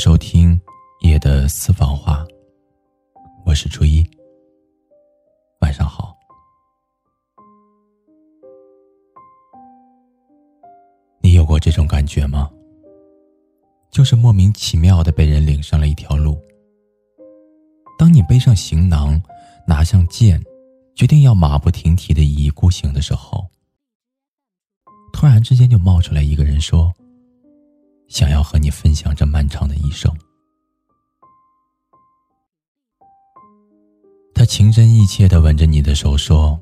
[0.00, 0.58] 收听
[1.00, 2.26] 夜的私房话，
[3.44, 4.02] 我是初一。
[5.60, 6.16] 晚上好。
[11.20, 12.50] 你有过这种感觉吗？
[13.90, 16.40] 就是莫名其妙的被人领上了一条路。
[17.98, 19.20] 当你背上行囊，
[19.66, 20.42] 拿上剑，
[20.94, 23.46] 决定要马不停蹄的一意孤行的时候，
[25.12, 26.90] 突然之间就冒出来一个人说。
[28.08, 29.14] 想要和你分享
[34.50, 36.60] 情真意切的吻着你的手说：“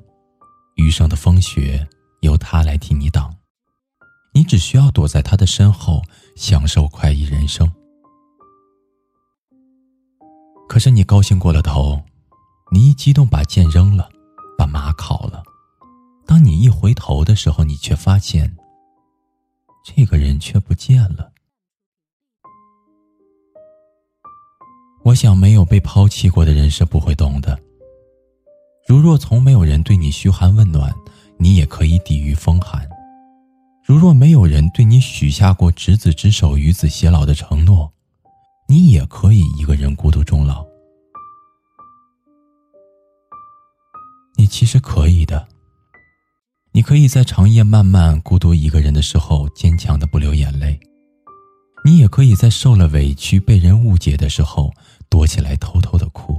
[0.77, 1.89] 余生的风雪
[2.21, 3.35] 由他来替你挡，
[4.35, 6.03] 你只需要躲在他的身后，
[6.37, 7.67] 享受快意人生。”
[10.69, 11.99] 可是你高兴过了头，
[12.71, 14.11] 你一激动把剑扔了，
[14.59, 15.43] 把马烤了。
[16.27, 18.55] 当你一回头的时候，你却发现，
[19.83, 21.33] 这个人却不见了。
[25.05, 27.59] 我想，没有被抛弃过的人是不会懂的。
[28.89, 30.91] 如若从没有人对你嘘寒问暖，
[31.37, 32.81] 你也可以抵御风寒；
[33.85, 37.93] 如若没有人对你许下过执子之手，与子偕老的承诺，
[38.67, 40.65] 你也可以一个人孤独终老。
[44.39, 45.47] 你其实可以的。
[46.73, 50.81] 你可以在长夜漫漫、孤独一个人的时候，坚强的不流眼泪。
[51.85, 54.73] 你也可以在受了委屈、被人误解的时候，
[55.11, 56.38] 躲起来偷偷的哭。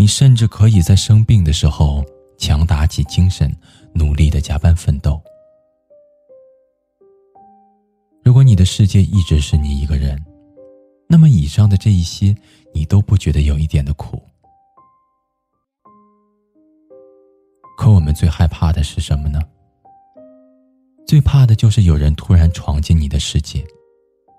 [0.00, 2.04] 你甚至可以在生病的时候，
[2.38, 3.52] 强打起精神，
[3.92, 5.20] 努力的加班奋斗。
[8.22, 10.16] 如果你的世界一直是你一个人，
[11.08, 12.32] 那么以上的这一些，
[12.72, 14.22] 你都不觉得有一点的苦。
[17.76, 19.40] 可我们最害怕的是什么呢？
[21.08, 23.66] 最怕的就是有人突然闯进你的世界。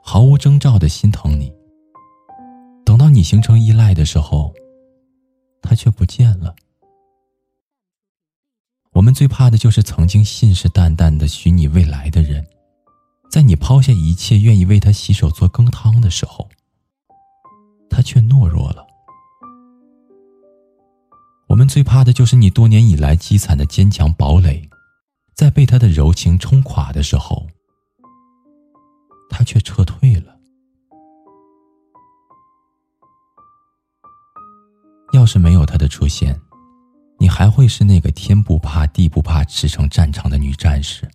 [0.02, 1.52] 毫无征兆的心疼你，
[2.86, 4.54] 等到你形成依赖的时候，
[5.62, 6.56] 他却不见了。
[8.92, 12.46] 我们最怕的就是曾经信誓旦旦的许你未来的人，
[13.32, 16.50] 在你抛下一切愿意为他洗手做羹汤的时候，
[17.90, 18.86] 他却懦弱了。
[21.48, 24.70] 我们最怕的就是你多年以来积攒的坚强堡垒，
[25.36, 27.48] 在被他的柔情冲垮的时候。
[29.30, 30.19] 他却撤退了。
[35.30, 36.36] 是没有他的出现，
[37.20, 41.08] 你还会是那个天不怕地不怕驰骋战场的女战士。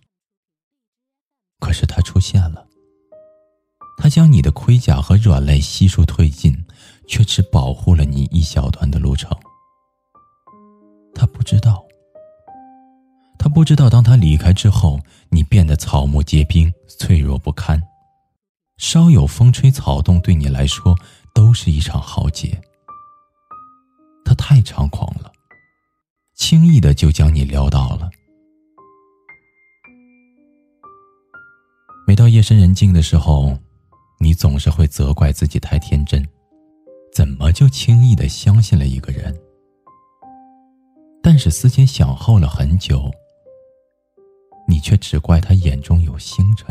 [1.59, 2.65] 可是他出现了，
[3.97, 6.55] 他将你的盔甲和软肋悉数褪尽，
[7.09, 9.37] 却只保护了你一小段的路程。
[11.13, 11.83] 他不知道，
[13.37, 14.97] 他不知道，当他离开之后，
[15.29, 17.81] 你变得草木皆兵，脆弱不堪。
[18.77, 20.97] 稍有风吹草动，对你来说
[21.33, 22.61] 都是一场浩劫。
[24.35, 25.31] 太猖狂了，
[26.35, 28.09] 轻易的就将你撩到了。
[32.07, 33.57] 每到夜深人静的时候，
[34.19, 36.23] 你总是会责怪自己太天真，
[37.11, 39.35] 怎么就轻易的相信了一个人？
[41.23, 43.11] 但是思前想后了很久，
[44.67, 46.67] 你却只怪他眼中有星辰。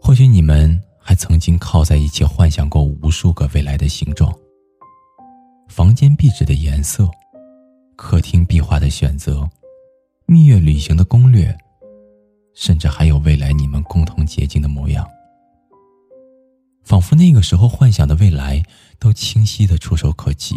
[0.00, 0.80] 或许你们
[1.16, 4.32] 曾经靠在一起幻想过无数个未来的形状，
[5.68, 7.10] 房间壁纸的颜色，
[7.96, 9.48] 客厅壁画的选择，
[10.26, 11.56] 蜜月旅行的攻略，
[12.54, 15.04] 甚至还有未来你们共同结晶的模样。
[16.84, 18.62] 仿佛那个时候幻想的未来
[19.00, 20.54] 都清晰的触手可及。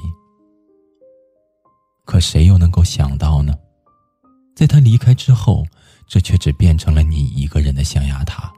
[2.06, 3.56] 可谁又能够想到呢？
[4.56, 5.66] 在他离开之后，
[6.06, 8.54] 这却只变成了你一个人的象牙塔。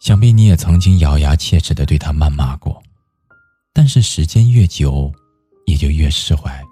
[0.00, 2.82] 想必你也曾经咬牙切齿的对他谩骂过，
[3.72, 5.12] 但是时间越久，
[5.66, 6.64] 也就越释怀。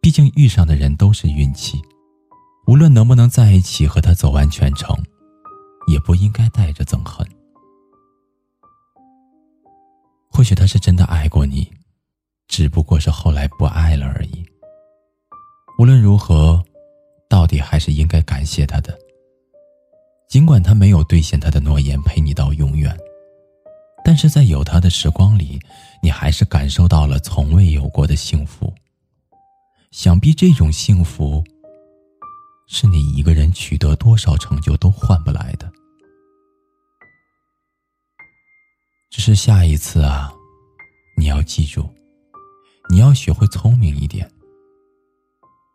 [0.00, 1.80] 毕竟遇上的人都是运气，
[2.66, 4.96] 无论能不能在一起和他走完全程，
[5.88, 7.26] 也不应该带着憎恨。
[10.30, 11.70] 或许他是真的爱过你，
[12.48, 14.44] 只不过是后来不爱了而已。
[15.78, 16.62] 无论如何，
[17.28, 18.96] 到底还是应该感谢他的。
[20.28, 22.94] 尽管他没有兑现他的诺言，陪你到永远，
[24.04, 25.58] 但是在有他的时光里，
[26.02, 28.72] 你还是感受到了从未有过的幸福。
[29.92, 31.42] 想必这种幸福，
[32.68, 35.70] 是你一个人取得多少成就都换不来的。
[39.10, 40.30] 只是下一次啊，
[41.16, 41.88] 你要记住，
[42.90, 44.30] 你要学会聪明一点，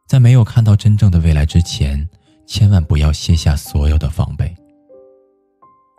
[0.07, 2.07] 在没有看到真正的未来之前。
[2.51, 4.53] 千万不要卸下所有的防备。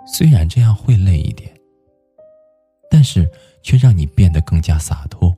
[0.07, 1.51] 虽然这样会累一点，
[2.91, 3.27] 但是
[3.63, 5.35] 却让你变得更加洒脱。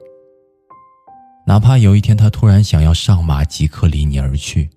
[1.46, 4.68] 哪怕有一天他突然想要上马，即刻离你而去，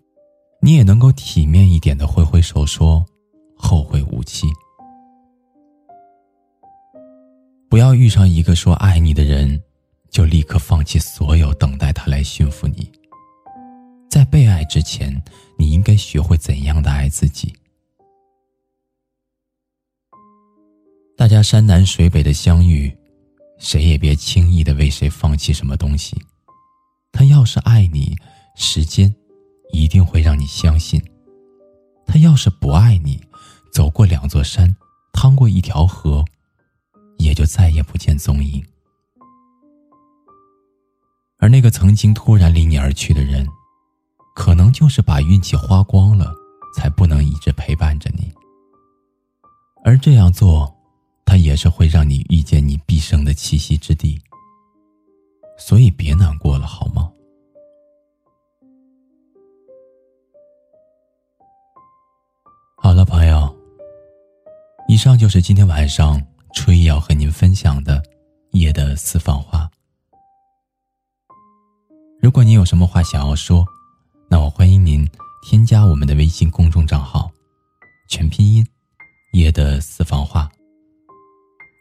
[0.62, 3.04] 你也能够体面一点的挥挥手说
[3.58, 4.46] ：“后会无期。”
[7.68, 9.60] 不要遇上一个说爱你的人，
[10.12, 12.92] 就立刻放弃所有，等待他来驯服你。
[14.08, 15.20] 在被爱之前，
[15.58, 17.54] 你应该学会怎样的爱自己。
[21.18, 22.96] 大家山南水北的相遇，
[23.58, 26.16] 谁也别轻易的为谁放弃什么东西。
[27.12, 28.16] 他要是爱你，
[28.56, 29.14] 时间
[29.74, 31.02] 一定会让你相信；
[32.06, 33.20] 他要是不爱你，
[33.74, 34.76] 走过两座山，
[35.12, 36.24] 趟过一条河。
[37.18, 38.64] 也就再也不见踪影。
[41.40, 43.46] 而那个曾经突然离你而去的人，
[44.38, 46.32] 可能就是把运气花光了，
[46.76, 48.32] 才不能一直陪伴着你。
[49.84, 50.72] 而这样做，
[51.26, 54.22] 他也是会让你遇见你毕生的栖息之地。
[55.58, 57.12] 所以别难过了，好吗？
[62.78, 63.54] 好了，朋友，
[64.88, 66.24] 以上就是今天晚上。
[66.54, 68.02] 初一要和您分享的
[68.52, 69.70] 夜的私房话。
[72.20, 73.64] 如果你有什么话想要说，
[74.30, 75.10] 那我欢迎您
[75.42, 77.32] 添加我们的微信公众账号，
[78.10, 78.66] 全拼音
[79.32, 80.50] 夜的私房话。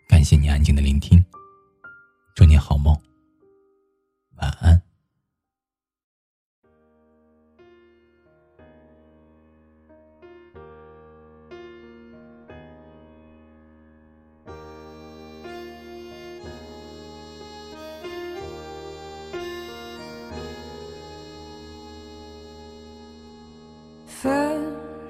[0.08, 1.24] 感谢你安静的聆听，
[2.36, 2.96] 祝你好梦，
[4.36, 4.85] 晚安。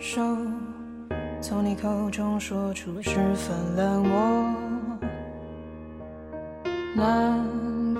[0.08, 0.22] 手，
[1.40, 4.54] 从你口中说出十分冷漠，
[6.94, 7.44] 难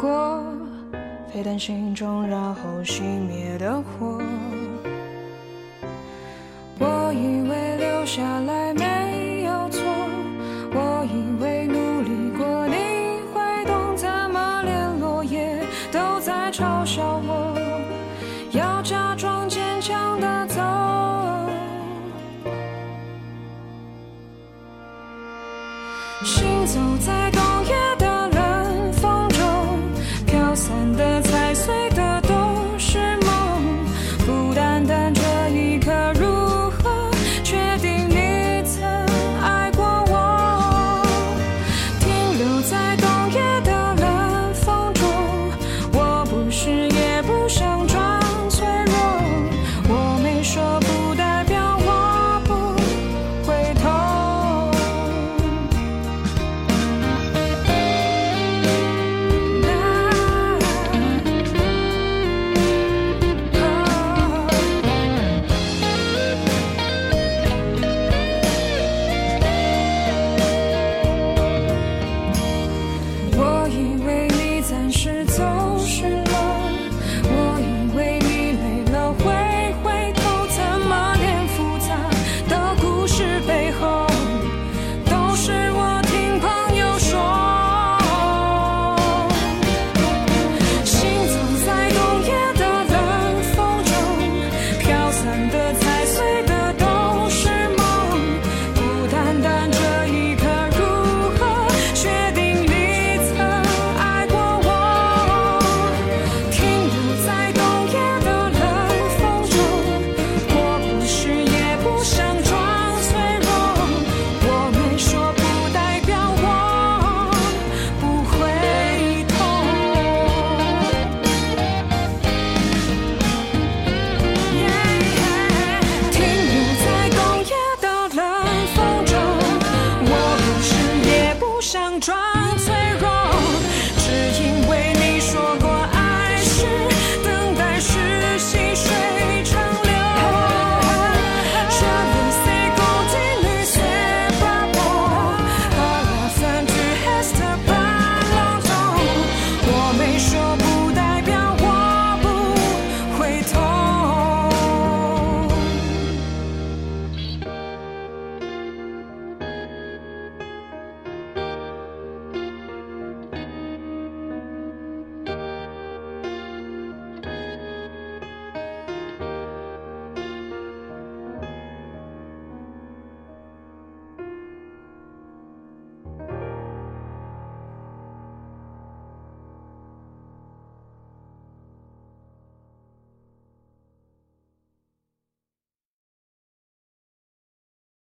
[0.01, 0.41] 过，
[1.33, 4.23] 沸腾心中然后熄灭的火。
[6.79, 8.56] 我以为留下来